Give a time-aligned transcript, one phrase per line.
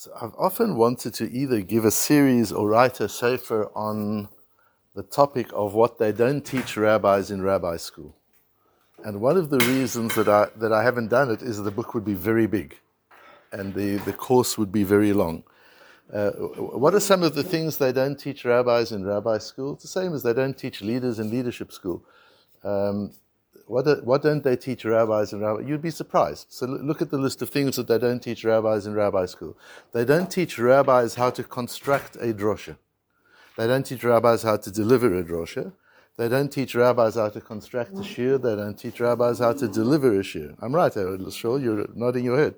[0.00, 4.28] So I've often wanted to either give a series or write a sefer on
[4.94, 8.14] the topic of what they don't teach rabbis in rabbi school.
[9.04, 11.94] And one of the reasons that I, that I haven't done it is the book
[11.94, 12.78] would be very big
[13.50, 15.42] and the, the course would be very long.
[16.14, 19.72] Uh, what are some of the things they don't teach rabbis in rabbi school?
[19.72, 22.04] It's the same as they don't teach leaders in leadership school.
[22.62, 23.10] Um,
[23.68, 25.60] what, what don't they teach rabbis in rabbi?
[25.60, 26.46] You'd be surprised.
[26.48, 29.56] So look at the list of things that they don't teach rabbis in rabbi school.
[29.92, 32.76] They don't teach rabbis how to construct a drosha.
[33.56, 35.72] They don't teach rabbis how to deliver a drosha.
[36.16, 38.42] They don't teach rabbis how to construct a shiur.
[38.42, 40.56] They don't teach rabbis how to deliver a shiur.
[40.60, 40.92] I'm right,
[41.32, 42.54] sure you're nodding your head.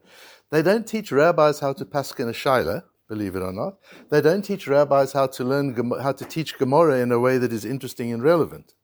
[0.51, 3.79] They don't teach rabbis how to paskin a shaila, believe it or not.
[4.11, 7.53] They don't teach rabbis how to learn, how to teach Gemara in a way that
[7.53, 8.75] is interesting and relevant.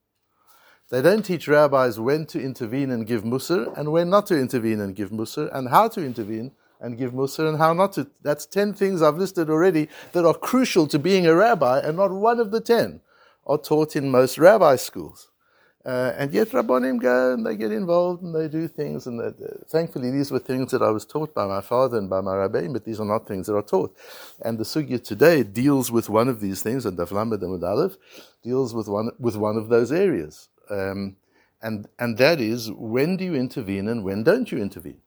[0.89, 4.81] They don't teach rabbis when to intervene and give mussar and when not to intervene
[4.81, 8.09] and give mussar and how to intervene and give mussar and how not to.
[8.23, 12.13] That's 10 things I've listed already that are crucial to being a rabbi and not
[12.13, 13.01] one of the 10
[13.47, 15.29] are taught in most rabbi schools.
[15.85, 19.07] Uh, and yet Rabbonim go and they get involved and they do things.
[19.07, 19.31] And uh,
[19.69, 22.67] thankfully, these were things that I was taught by my father and by my rabbi,
[22.67, 23.97] but these are not things that are taught.
[24.45, 27.97] And the sugya today deals with one of these things, and Daflam Aleph
[28.43, 30.49] deals with one, with one of those areas.
[30.71, 31.17] Um,
[31.63, 35.01] and, and that is when do you intervene and when don't you intervene?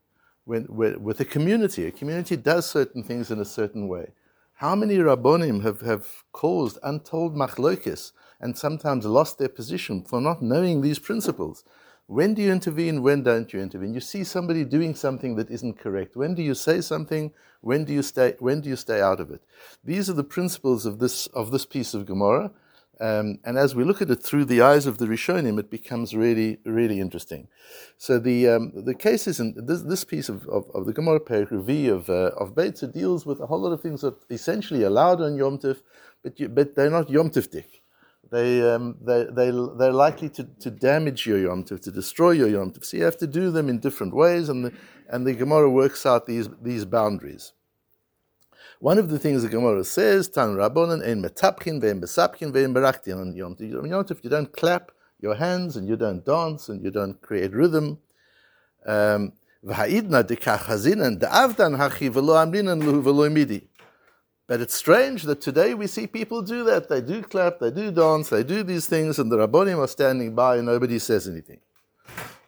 [0.45, 4.13] When, with a community, a community does certain things in a certain way.
[4.53, 10.41] How many Rabbonim have, have caused untold machlokes and sometimes lost their position for not
[10.41, 11.63] knowing these principles?
[12.07, 13.03] When do you intervene?
[13.03, 13.93] When don't you intervene?
[13.93, 16.15] You see somebody doing something that isn't correct.
[16.17, 17.31] When do you say something?
[17.61, 18.33] When do you stay?
[18.39, 19.43] When do you stay out of it?
[19.83, 22.51] These are the principles of this of this piece of Gemara,
[22.99, 26.13] um, and as we look at it through the eyes of the Rishonim, it becomes
[26.13, 27.47] really, really interesting.
[27.97, 31.21] So the um, the case is in this, this piece of, of, of the Gemara
[31.21, 35.21] Perikruvi of uh, of Beitza deals with a whole lot of things that essentially allowed
[35.21, 35.77] on Yom Tif,
[36.23, 37.81] but you, but they're not Yom Tifdik.
[38.31, 42.49] They um, they they they're likely to, to damage your Yom Tif, to destroy your
[42.49, 42.83] Yom Tif.
[42.83, 44.73] So you have to do them in different ways, and the
[45.09, 47.53] and the Gemara works out these these boundaries.
[48.79, 53.19] One of the things the Gemara says, Tan Rabbonan ein metapkin ve'en besapkin ve'en beraktin
[53.19, 54.23] on Yom Tov.
[54.23, 57.99] You don't clap your hands and you don't dance and you don't create rhythm,
[58.85, 59.33] um.
[59.61, 59.91] But
[64.61, 66.87] it's strange that today we see people do that.
[66.87, 70.33] They do clap, they do dance, they do these things, and the Rabbonim are standing
[70.33, 71.59] by and nobody says anything.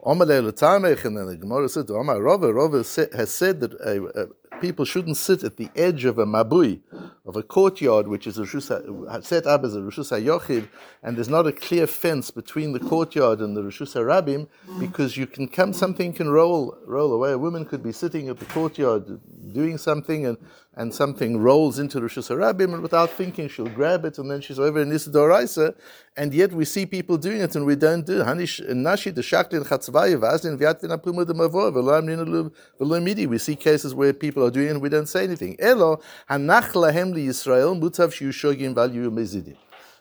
[0.06, 4.30] And then the Gemara said, Rava, Rava has said that a,
[4.62, 6.80] people shouldn't sit at the edge of a mabui,
[7.26, 10.70] of a courtyard, which is a set up as a Rishus HaYochid,
[11.04, 14.48] and there's not a clear fence between the courtyard and the Rishus HaRabim,
[14.80, 17.32] because you can come, something can roll, roll away.
[17.32, 19.20] A woman could be sitting at the courtyard
[19.52, 20.38] doing something, and,
[20.74, 24.58] and something rolls into Rishus HaRabim, and without thinking, she'll grab it, and then she's
[24.58, 25.76] over in Isidoraisa,
[26.16, 28.26] and yet we see people doing it, and we don't do it.
[33.30, 35.58] We see cases where people are doing it, and we don't say anything.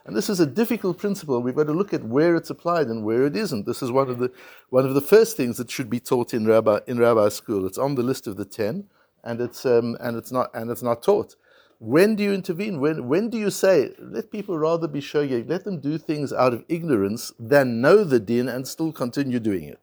[0.07, 1.43] And this is a difficult principle.
[1.43, 3.67] We've got to look at where it's applied and where it isn't.
[3.67, 4.33] This is one of the
[4.71, 7.67] one of the first things that should be taught in rabbi in rabbi school.
[7.67, 8.87] It's on the list of the ten,
[9.25, 11.37] and it's um, and it's not and it's not taught.
[11.79, 12.81] When do you intervene?
[12.81, 16.53] When when do you say let people rather be shogeg, let them do things out
[16.53, 19.81] of ignorance than know the din and still continue doing it?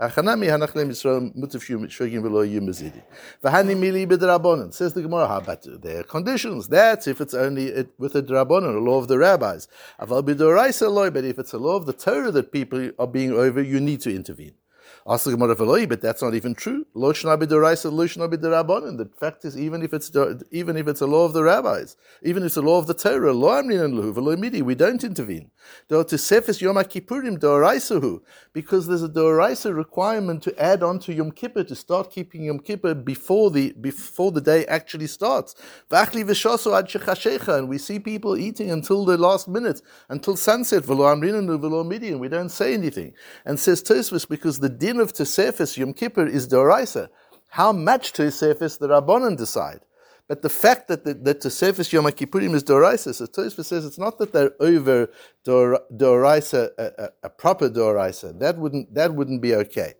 [0.00, 0.22] Says the
[5.02, 6.68] Gemara, but about their conditions?
[6.68, 9.66] That's if it's only with a drabonon, a law of the rabbis.
[9.98, 14.00] But if it's a law of the Torah that people are being over, you need
[14.02, 14.54] to intervene.
[15.08, 16.84] But that's not even true.
[16.92, 20.12] Lo The fact is, even if it's
[20.50, 22.92] even if it's a law of the rabbis, even if it's a law of the
[22.92, 25.50] Torah, lo midi, we don't intervene.
[25.88, 28.20] To sefes Yom Kippurim
[28.52, 32.60] because there's a do'araisa requirement to add on to Yom Kippur to start keeping Yom
[32.60, 35.54] Kippur before the before the day actually starts.
[35.90, 39.80] V'achli v'shoso ad shechashecha, and we see people eating until the last minute,
[40.10, 40.86] until sunset.
[40.86, 43.14] midi, and we don't say anything.
[43.46, 47.08] And says Tosfos because the din of Tosefes Yom Kippur is Doraisa.
[47.48, 49.80] How much Tosefes the Rabbanon decide.
[50.28, 53.98] But the fact that the, that Tosefes Yom Kippurim is Doraisa, so Tosfos says it's
[53.98, 55.08] not that they're over
[55.46, 58.38] Doraisa, a, a, a, proper Doraisa.
[58.38, 59.94] That wouldn't, that wouldn't be okay.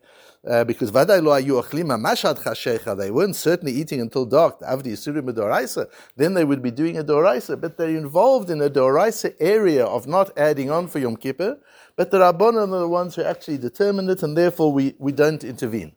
[0.47, 2.97] Uh, because vaday lo ayu mashad chashecha.
[2.97, 4.61] They weren't certainly eating until dark.
[4.61, 5.87] Avdi yisurim doraisa.
[6.17, 10.07] Then they would be doing a doraisa, but they're involved in a doraisa area of
[10.07, 11.59] not adding on for Yom Kippur.
[11.97, 15.43] But the rabbanon are the ones who actually determine it, and therefore we, we don't
[15.43, 15.93] intervene.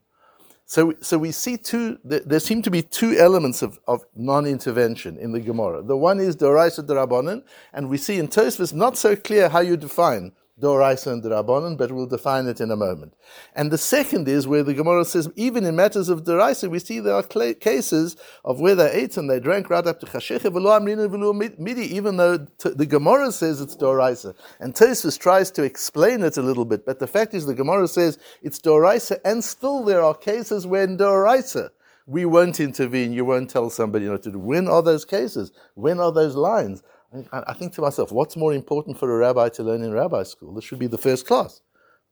[0.65, 5.33] So, so we see two, there seem to be two elements of, of non-intervention in
[5.33, 5.81] the Gemara.
[5.83, 7.43] The one is Doraisa Darabonin,
[7.73, 11.91] and we see in Tosfos not so clear how you define Doraisa and Drabonon, but
[11.91, 13.13] we'll define it in a moment.
[13.55, 16.99] And the second is where the Gemara says, even in matters of Doraisa, we see
[16.99, 18.15] there are cl- cases
[18.45, 22.69] of where they ate and they drank right up to Chashecha midi, even though t-
[22.69, 24.35] the Gemara says it's Doraisa.
[24.59, 27.87] And Tosfos tries to explain it a little bit, but the fact is the Gemara
[27.87, 31.71] says it's Doraisa, and still there are cases when Doraisa
[32.07, 34.39] we won't intervene, you won't tell somebody not to do.
[34.39, 35.51] When are those cases?
[35.75, 36.83] When are those lines?
[37.31, 40.53] I think to myself, what's more important for a rabbi to learn in rabbi school?
[40.53, 41.61] This should be the first class.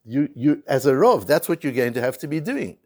[0.04, 2.78] You, you, as a rov, that's what you're going to have to be doing,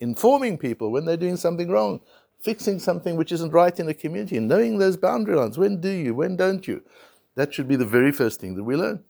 [0.00, 2.00] informing people when they're doing something wrong,
[2.40, 5.58] fixing something which isn't right in a community, and knowing those boundary lines.
[5.58, 6.14] When do you?
[6.14, 6.82] When don't you?
[7.36, 9.04] That should be the very first thing that we learn.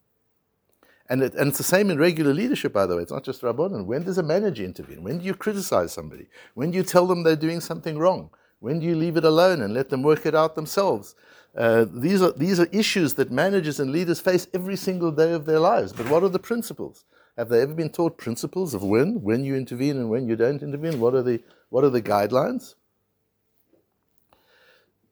[1.09, 3.03] And, it, and it's the same in regular leadership, by the way.
[3.03, 3.87] It's not just Rabbanon.
[3.87, 5.03] When does a manager intervene?
[5.03, 6.29] When do you criticize somebody?
[6.55, 8.31] When do you tell them they're doing something wrong?
[8.61, 11.17] When do you leave it alone and let them work it out themselves?
[11.57, 15.47] Uh, these, are, these are issues that managers and leaders face every single day of
[15.47, 15.93] their lives.
[15.93, 17.05] But what are the principles?
[17.37, 20.63] Have they ever been taught principles of when, when you intervene and when you don't
[20.63, 21.01] intervene?
[21.01, 22.75] What are the, what are the guidelines?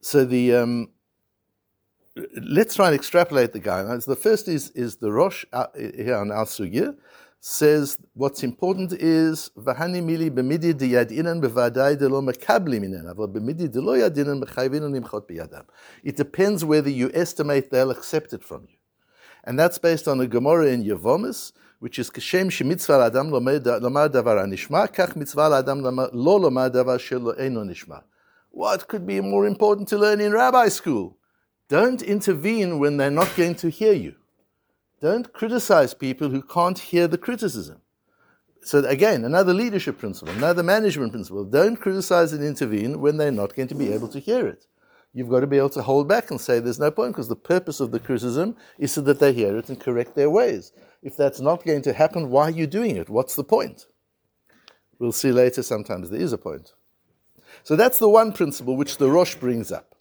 [0.00, 0.90] So the um,
[2.40, 4.06] let's try and extrapolate the guidelines.
[4.06, 6.96] The first is is the Rosh uh, here on Al Sugya,
[7.40, 11.40] says what's important is mili diyadinan
[11.98, 15.64] delo delo yadinan nimchot.
[16.02, 18.76] It depends whether you estimate they'll accept it from you.
[19.44, 22.10] And that's based on a Gemara in Yevomis, which is.
[28.50, 31.16] What could be more important to learn in rabbi school?
[31.68, 34.16] Don't intervene when they're not going to hear you.
[35.00, 37.80] Don't criticize people who can't hear the criticism.
[38.62, 41.44] So again, another leadership principle, another management principle.
[41.44, 44.66] Don't criticize and intervene when they're not going to be able to hear it.
[45.14, 47.36] You've got to be able to hold back and say there's no point because the
[47.36, 50.72] purpose of the criticism is so that they hear it and correct their ways.
[51.02, 53.08] If that's not going to happen, why are you doing it?
[53.08, 53.86] What's the point?
[54.98, 56.72] We'll see later sometimes there is a point.
[57.62, 59.94] So that's the one principle which the Rosh brings up.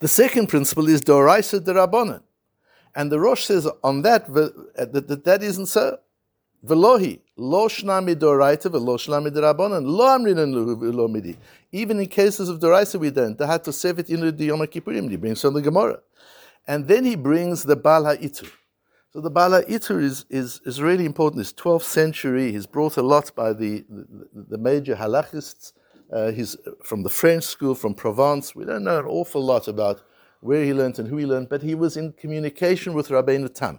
[0.00, 2.22] The second principle is Doraisa Derabonon.
[2.94, 4.50] And the Rosh says on that uh,
[4.84, 5.98] that, that, that isn't so.
[6.64, 11.36] Velohi, lo shnami doraita, velo shnami derabonan, lo amrinan lo midi.
[11.72, 13.36] Even in cases of doraita, we don't.
[13.36, 15.10] They had to save it in the Yom Kippurim.
[15.10, 15.98] He brings from the Gemara.
[16.66, 18.48] And then he brings the Bal HaItur.
[19.12, 21.40] So the Bal HaItur is, is, is really important.
[21.40, 22.52] It's 12th century.
[22.52, 25.72] He's brought a lot by the, the, the major halachists.
[26.12, 28.54] Uh, he's from the French school, from Provence.
[28.54, 30.02] We don't know an awful lot about
[30.42, 33.78] where he learned and who he learned, but he was in communication with Rabbeinu Tam.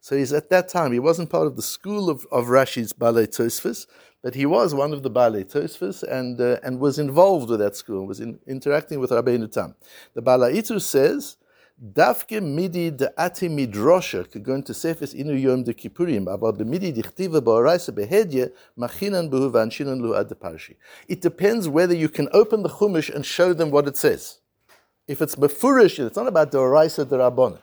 [0.00, 3.26] So he's at that time, he wasn't part of the school of, of Rashi's Balei
[3.26, 3.86] Tosfos,
[4.22, 7.74] but he was one of the Balei Tosfos and, uh, and was involved with that
[7.74, 9.74] school, was in, interacting with Rabbeinu Tam.
[10.14, 11.36] The Balaitu says,
[11.82, 16.92] Dafke midi de ati midrosha going to sefes inu yom de kippurim about the midi
[16.92, 20.32] dichtiva ba'oraisa behedye machinan behu v'anshinan lu ad.
[21.08, 24.38] It depends whether you can open the chumash and show them what it says
[25.06, 27.58] if it's mefurish, it's not about the Oraisa the Rabbon.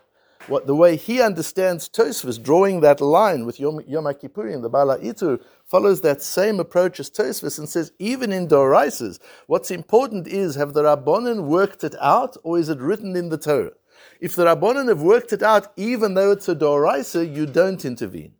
[0.47, 4.87] What the way he understands Tosfos, drawing that line with Yom, Yom Kippurim, the Bal
[4.87, 10.55] HaItur, follows that same approach as Tosfos and says, even in Doraisas, what's important is
[10.55, 13.73] have the Rabbonin worked it out or is it written in the Torah?
[14.19, 18.33] If the Rabbonin have worked it out, even though it's a Doraisa, you don't intervene.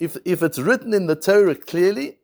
[0.00, 2.18] If, if it's written in the Torah clearly,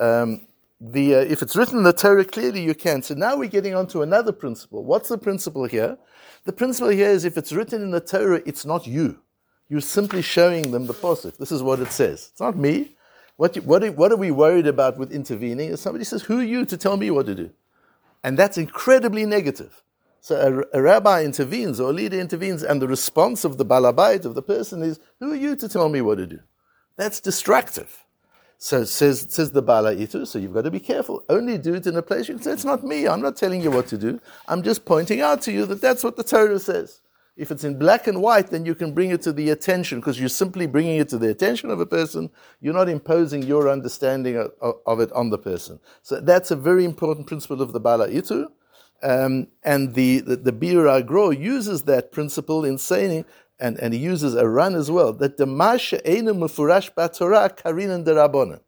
[0.00, 0.47] um,
[0.80, 3.02] the, uh, if it's written in the Torah clearly, you can.
[3.02, 4.84] So now we're getting on to another principle.
[4.84, 5.98] What's the principle here?
[6.44, 9.18] The principle here is if it's written in the Torah, it's not you.
[9.68, 11.36] You're simply showing them the posuk.
[11.36, 12.28] This is what it says.
[12.30, 12.96] It's not me.
[13.36, 15.70] What, what, what are we worried about with intervening?
[15.70, 17.50] Is somebody says, Who are you to tell me what to do?
[18.24, 19.82] And that's incredibly negative.
[20.20, 24.24] So a, a, rabbi intervenes or a leader intervenes, and the response of the balabait,
[24.24, 26.40] of the person, is, Who are you to tell me what to do?
[26.96, 28.04] That's destructive.
[28.60, 31.22] So says says the Bala Itu, so you've got to be careful.
[31.28, 33.62] Only do it in a place you can say, it's not me, I'm not telling
[33.62, 34.20] you what to do.
[34.48, 37.00] I'm just pointing out to you that that's what the Torah says.
[37.36, 40.18] If it's in black and white, then you can bring it to the attention, because
[40.18, 42.30] you're simply bringing it to the attention of a person.
[42.60, 45.78] You're not imposing your understanding of, of it on the person.
[46.02, 48.48] So that's a very important principle of the Bala Itu.
[49.04, 53.24] Um, and the, the, the uses that principle in saying
[53.58, 58.04] and, and he uses a Ran as well, that the Masha Einu Mufurash Batorah Karinan
[58.04, 58.60] Derabonin.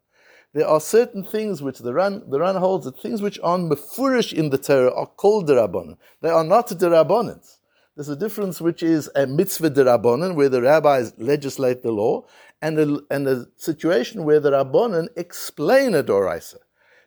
[0.53, 4.33] There are certain things which the Ran, the Ran holds that things which are mufurish
[4.33, 5.95] in the Torah are called derabonin.
[6.21, 7.59] They are not derabonins.
[7.95, 12.25] There's a difference which is a mitzvah derabonin, where the rabbis legislate the law,
[12.61, 16.57] and a, and a situation where the rabbonin explain a doraisa.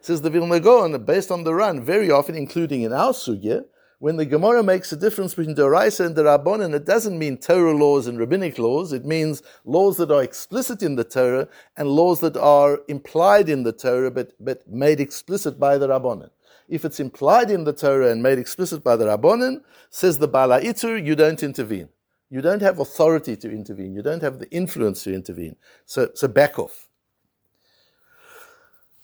[0.00, 3.64] Says the Vilna Gaon, based on the Ran, very often, including in our sugya,
[4.04, 8.06] when the Gemara makes a difference between Doraisa and the it doesn't mean Torah laws
[8.06, 8.92] and rabbinic laws.
[8.92, 13.62] It means laws that are explicit in the Torah and laws that are implied in
[13.62, 16.28] the Torah but, but made explicit by the Rabbanon.
[16.68, 20.50] If it's implied in the Torah and made explicit by the Rabbanon, says the Bal
[20.50, 21.88] HaItur, you don't intervene.
[22.28, 23.94] You don't have authority to intervene.
[23.94, 25.56] You don't have the influence to intervene.
[25.87, 26.83] So, so back off.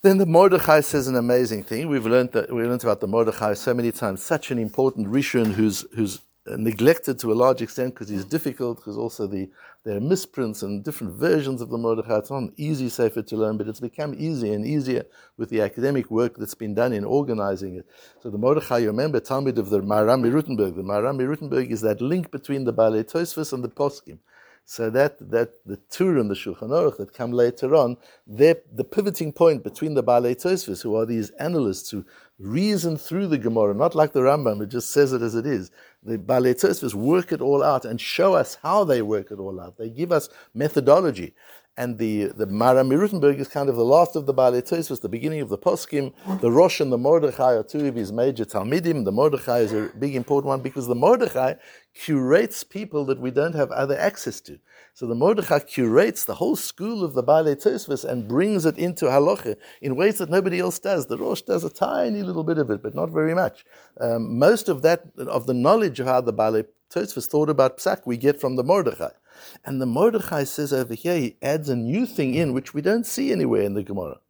[0.02, 1.90] Then the Mordechai says an amazing thing.
[1.90, 4.22] We've learned that we learned about the Mordechai so many times.
[4.22, 8.78] Such an important Rishon who's who's neglected to a large extent because he's difficult.
[8.78, 9.50] Because also the
[9.84, 12.16] there are misprints and different versions of the Mordechai.
[12.16, 15.04] It's not an easy sefer to learn, but it's become easier and easier
[15.36, 17.86] with the academic work that's been done in organizing it.
[18.22, 20.76] So the Mordechai, you remember, Talmud of the Maharam MiRutenberg.
[20.76, 24.18] The Maharam MiRutenberg is that link between the Balei Tosfos and the Poskim.
[24.70, 28.54] So that, that the Tur and the Shulchan Aruch that come later on, the
[28.88, 32.04] pivoting point between the Baalei Tosfos, who are these analysts who
[32.38, 35.72] reason through the Gemara, not like the Rambam, who just says it as it is.
[36.04, 39.60] The Baalei Tosfos work it all out and show us how they work it all
[39.60, 39.76] out.
[39.76, 41.34] They give us methodology.
[41.80, 45.08] And the, the Maharam MiRutenberg is kind of the last of the Baalei Tosfos, the
[45.08, 46.12] beginning of the Poskim.
[46.42, 49.06] The Rosh and the Mordechai are two of his major Talmidim.
[49.06, 51.54] The Mordechai is a big important one because the Mordechai
[51.94, 54.58] curates people that we don't have other access to.
[54.92, 59.06] So the Mordechai curates the whole school of the Baalei Tosfos and brings it into
[59.06, 61.06] halacha in ways that nobody else does.
[61.06, 63.64] The Rosh does a tiny little bit of it, but not very much.
[63.98, 68.02] Um, most of that, of the knowledge of how the Baalei Tosfos thought about psak,
[68.04, 69.12] we get from the Mordechai.
[69.64, 73.06] And the Mordechai says over here, he adds a new thing in which we don't
[73.06, 74.20] see anywhere in the Gemara.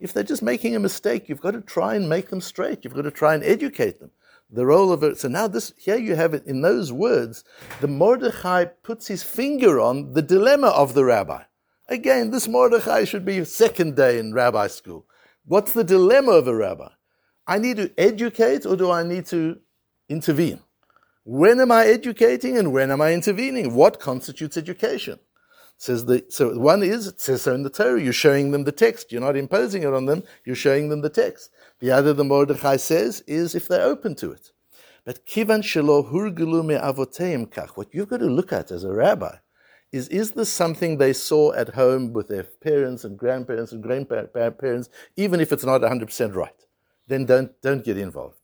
[0.00, 2.84] If they're just making a mistake, you've got to try and make them straight.
[2.84, 4.10] You've got to try and educate them.
[4.52, 5.18] The role of it.
[5.18, 7.44] So now this here you have it in those words.
[7.80, 11.44] The Mordechai puts his finger on the dilemma of the rabbi.
[11.88, 15.06] Again, this Mordechai should be second day in rabbi school.
[15.44, 16.88] What's the dilemma of a rabbi?
[17.46, 19.60] I need to educate or do I need to
[20.10, 20.60] intervene.
[21.24, 23.74] When am I educating and when am I intervening?
[23.74, 25.18] What constitutes education?
[25.78, 28.72] Says the, so one is, it says so in the Torah, you're showing them the
[28.72, 29.12] text.
[29.12, 31.50] You're not imposing it on them, you're showing them the text.
[31.78, 34.50] The other, the Mordechai says, is if they're open to it.
[35.04, 38.92] But kivan shelo hurgulu me avoteim kach, what you've got to look at as a
[38.92, 39.36] rabbi
[39.92, 44.90] is, is this something they saw at home with their parents and grandparents and grandparents,
[45.16, 46.52] even if it's not 100% right?
[47.08, 48.39] Then don't, don't get involved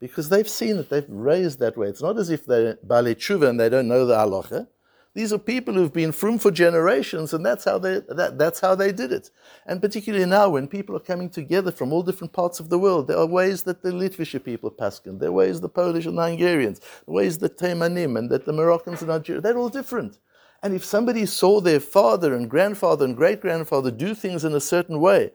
[0.00, 1.88] because they've seen it, they've raised that way.
[1.88, 4.68] It's not as if they're Bali Tshuva and they don't know the halacha.
[5.16, 8.74] These are people who've been from for generations, and that's how they that, that's how
[8.74, 9.30] they did it.
[9.64, 13.08] And particularly now, when people are coming together from all different parts of the world,
[13.08, 16.22] there are ways that the Litvish people paskin, there are ways the Polish and the
[16.22, 20.18] Hungarians, the ways the Taimanim and that the Moroccans and Algerians, they're all different.
[20.62, 24.60] And if somebody saw their father and grandfather and great grandfather do things in a
[24.60, 25.32] certain way,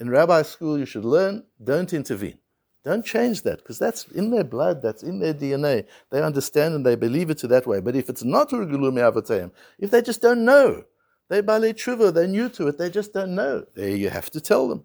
[0.00, 2.38] in rabbi school you should learn, don't intervene.
[2.84, 5.86] Don't change that because that's in their blood, that's in their DNA.
[6.10, 7.80] They understand and they believe it to that way.
[7.80, 10.84] But if it's not Urgulumi Avatayim, if they just don't know,
[11.30, 13.64] they Bale Tshuva, they're new to it, they just don't know.
[13.74, 14.84] There you have to tell them.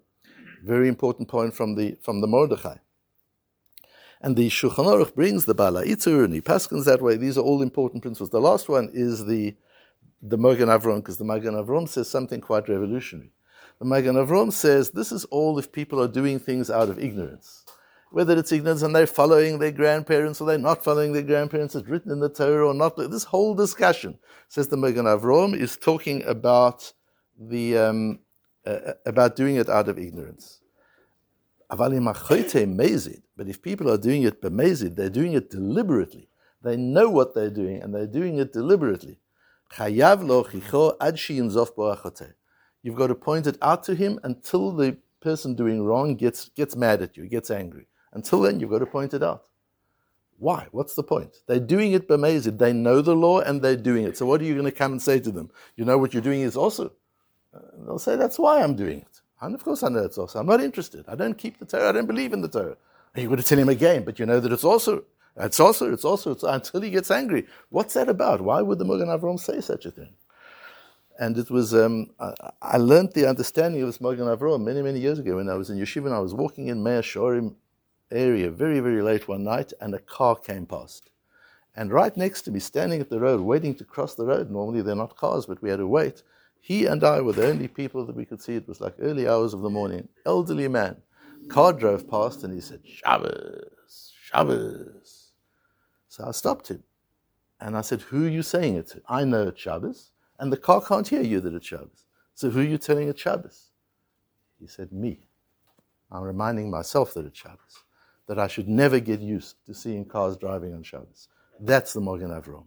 [0.63, 2.77] Very important point from the from the Mordechai.
[4.21, 7.17] And the Shulchan Aruch brings the Bala Itzur and the Paskins that way.
[7.17, 8.29] These are all important principles.
[8.29, 9.55] The last one is the
[10.21, 13.31] the Magen Avram, because the Magen Avram says something quite revolutionary.
[13.79, 17.65] The Magen Avram says this is all if people are doing things out of ignorance
[18.11, 21.87] whether it's ignorance and they're following their grandparents or they're not following their grandparents, it's
[21.87, 22.97] written in the Torah or not.
[22.97, 26.91] This whole discussion, says the Magen Avram, is talking about
[27.39, 28.19] the um,
[28.65, 30.59] uh, about doing it out of ignorance.
[31.69, 31.91] But
[33.47, 36.29] if people are doing it b'mezid, they're doing it deliberately.
[36.63, 39.19] They know what they're doing and they're doing it deliberately.
[42.81, 46.75] You've got to point it out to him until the person doing wrong gets, gets
[46.75, 47.87] mad at you, gets angry.
[48.13, 49.45] Until then, you've got to point it out.
[50.37, 50.67] Why?
[50.71, 51.37] What's the point?
[51.47, 52.57] They're doing it b'mezid.
[52.57, 54.17] They know the law and they're doing it.
[54.17, 55.51] So what are you going to come and say to them?
[55.75, 56.93] You know what you're doing is also.
[57.85, 59.21] They'll say, that's why I'm doing it.
[59.41, 60.39] And of course I know it's also.
[60.39, 61.05] I'm not interested.
[61.07, 61.89] I don't keep the Torah.
[61.89, 62.77] I don't believe in the Torah.
[63.13, 65.03] And you're going to tell him again, but you know that it's also,
[65.35, 67.47] it's also, it's also, it's, until he gets angry.
[67.69, 68.41] What's that about?
[68.41, 70.13] Why would the Magen Avram say such a thing?
[71.19, 74.99] And it was, um, I, I, learned the understanding of this Magen Avram many, many
[74.99, 77.55] years ago when I was in yeshiva and I was walking in Mea Shorim
[78.11, 81.09] area very, very late one night, and a car came past.
[81.75, 84.81] And right next to me, standing at the road, waiting to cross the road, normally
[84.81, 86.23] they're not cars, but we had to wait.
[86.61, 88.55] He and I were the only people that we could see.
[88.55, 90.07] It was like early hours of the morning.
[90.25, 90.97] Elderly man,
[91.47, 95.31] car drove past and he said, Shabbos, Shabbos.
[96.09, 96.83] So I stopped him
[97.61, 99.01] and I said, Who are you saying it to?
[99.07, 102.05] I know it's Shabbos and the car can't hear you that it's Shabbos.
[102.33, 103.69] So who are you telling it's Shabbos?
[104.59, 105.27] He said, Me.
[106.11, 107.83] I'm reminding myself that it's Shabbos,
[108.29, 111.27] that I should never get used to seeing cars driving on Shabbos.
[111.59, 112.65] That's the Mogen Avram.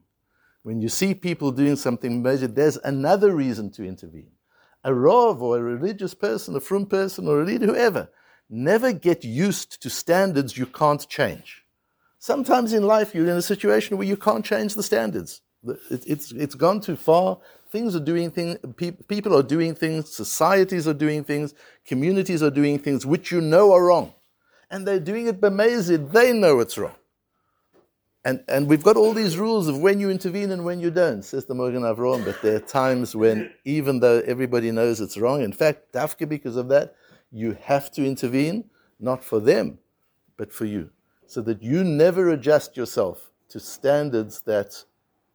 [0.65, 4.33] When you see people doing something major, there's another reason to intervene.
[4.83, 8.11] A Rav or a religious person, a frum person or a leader, whoever,
[8.51, 11.65] never get used to standards you can't change.
[12.19, 15.43] Sometimes in life you're in a situation where you can't change the standards.
[15.91, 17.39] It's, it's gone too far.
[17.71, 18.59] Things are doing things,
[19.07, 21.55] people are doing things, societies are doing things,
[21.87, 24.13] communities are doing things which you know are wrong.
[24.73, 26.97] And they're doing it b'mezid, they know it's wrong.
[28.25, 31.23] And, and we've got all these rules of when you intervene and when you don't,
[31.23, 35.43] says the Mogen Avram, but there are times when, even though everybody knows it's wrong,
[35.43, 36.95] in fact, dafka because of that,
[37.33, 38.65] you have to intervene,
[38.99, 39.79] not for them,
[40.37, 40.91] but for you.
[41.27, 44.85] So that you never adjust yourself to standards that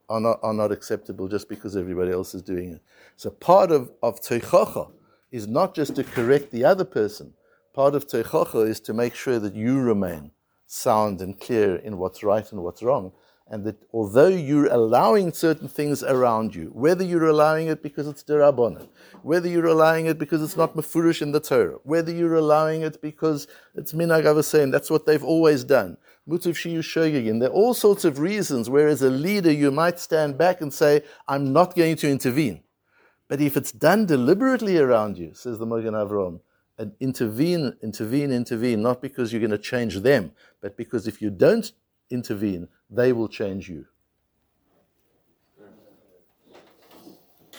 [0.09, 2.81] are not, are not acceptable just because everybody else is doing it.
[3.17, 4.91] So part of, of teichacha
[5.31, 7.33] is not just to correct the other person.
[7.77, 10.31] Part of teichacha is to make sure that you remain
[10.65, 13.11] sound and clear in what's right and what's wrong.
[13.51, 18.23] And that although you're allowing certain things around you, whether you're allowing it because it's
[18.23, 18.87] derabbanan,
[19.21, 22.99] whether you're allowing it because it's not mafurish in the Torah, whether you're allowing it
[22.99, 27.75] because it's minag saying that's what they've always done, mutav shiyu shogegin, there are all
[27.75, 31.75] sorts of reasons where as a leader you might stand back and say, I'm not
[31.75, 32.63] going to intervene.
[33.27, 36.39] But if it's done deliberately around you, says the Mogen Avram,
[36.77, 40.31] and intervene, intervene, intervene, not because you're going to change them,
[40.61, 41.71] but because if you don't
[42.09, 43.85] intervene, they will change you.